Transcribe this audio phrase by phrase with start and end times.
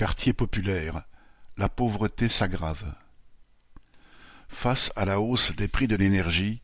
[0.00, 1.02] Quartier populaire,
[1.58, 2.94] la pauvreté s'aggrave.
[4.48, 6.62] Face à la hausse des prix de l'énergie,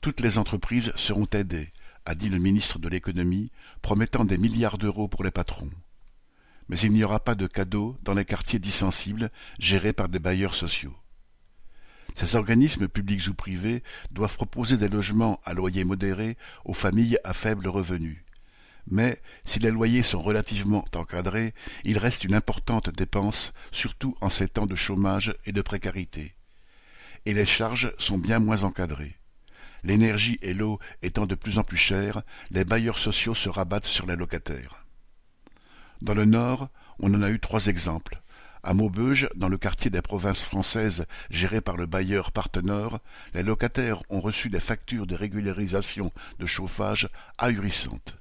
[0.00, 1.72] toutes les entreprises seront aidées,
[2.04, 3.50] a dit le ministre de l'économie,
[3.82, 5.72] promettant des milliards d'euros pour les patrons.
[6.68, 10.54] Mais il n'y aura pas de cadeaux dans les quartiers dissensibles gérés par des bailleurs
[10.54, 10.94] sociaux.
[12.14, 17.32] Ces organismes publics ou privés doivent proposer des logements à loyer modéré aux familles à
[17.32, 18.24] faible revenu.
[18.90, 21.54] Mais si les loyers sont relativement encadrés,
[21.84, 26.34] il reste une importante dépense, surtout en ces temps de chômage et de précarité.
[27.26, 29.16] Et les charges sont bien moins encadrées.
[29.84, 34.06] L'énergie et l'eau étant de plus en plus chères, les bailleurs sociaux se rabattent sur
[34.06, 34.84] les locataires.
[36.00, 36.68] Dans le Nord,
[37.00, 38.20] on en a eu trois exemples.
[38.62, 42.98] À Maubeuge, dans le quartier des provinces françaises géré par le bailleur Partenor,
[43.34, 48.17] les locataires ont reçu des factures de régularisation de chauffage ahurissantes.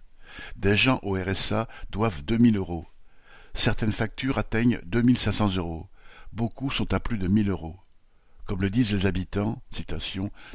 [0.56, 2.86] Des gens au RSA doivent deux mille euros.
[3.54, 5.88] Certaines factures atteignent deux mille cinq cents euros.
[6.34, 7.78] Beaucoup sont à plus de mille euros.
[8.46, 9.62] Comme le disent les habitants,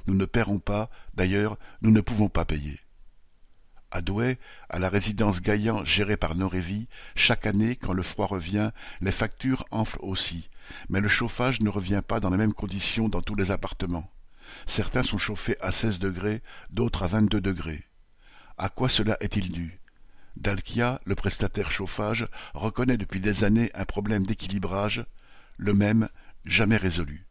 [0.07, 2.81] nous ne paierons pas, d'ailleurs, nous ne pouvons pas payer.
[3.91, 4.39] À Douai,
[4.71, 8.71] à la résidence Gaillan gérée par Norévi, chaque année, quand le froid revient,
[9.03, 10.49] les factures enflent aussi,
[10.89, 14.11] mais le chauffage ne revient pas dans les mêmes conditions dans tous les appartements.
[14.65, 17.85] Certains sont chauffés à seize degrés, d'autres à vingt-deux degrés.
[18.63, 19.81] À quoi cela est-il dû?
[20.37, 25.05] Dalkia, le prestataire chauffage, reconnaît depuis des années un problème d'équilibrage,
[25.59, 26.09] le même,
[26.45, 27.27] jamais résolu.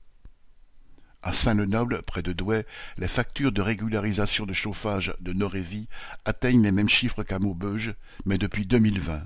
[1.23, 2.65] À Saint-Lenoble, près de Douai,
[2.97, 5.88] les factures de régularisation de chauffage de Norévi
[6.25, 7.95] atteignent les mêmes chiffres qu'à Maubeuge,
[8.25, 9.25] mais depuis 2020.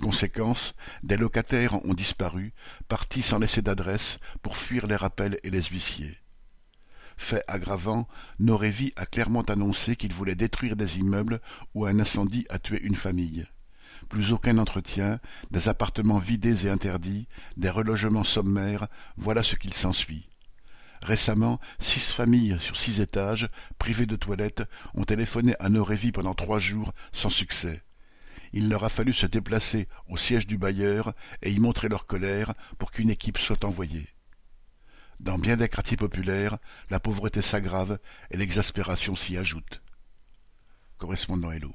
[0.00, 2.54] Conséquence, des locataires ont disparu,
[2.88, 6.16] partis sans laisser d'adresse pour fuir les rappels et les huissiers.
[7.16, 8.06] Fait aggravant,
[8.38, 11.40] Norévi a clairement annoncé qu'il voulait détruire des immeubles
[11.74, 13.46] où un incendie a tué une famille.
[14.08, 15.18] Plus aucun entretien,
[15.50, 20.28] des appartements vidés et interdits, des relogements sommaires, voilà ce qu'il s'ensuit.
[21.02, 26.58] Récemment, six familles sur six étages, privées de toilettes, ont téléphoné à Norévi pendant trois
[26.58, 27.82] jours sans succès.
[28.52, 32.54] Il leur a fallu se déplacer au siège du bailleur et y montrer leur colère
[32.78, 34.06] pour qu'une équipe soit envoyée.
[35.20, 36.58] Dans bien des quartiers populaires,
[36.90, 37.98] la pauvreté s'aggrave
[38.30, 39.82] et l'exaspération s'y ajoute.
[40.98, 41.74] Correspondant Hello.